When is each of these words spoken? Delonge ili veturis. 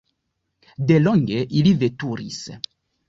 Delonge 0.91 1.43
ili 1.61 1.75
veturis. 1.85 2.41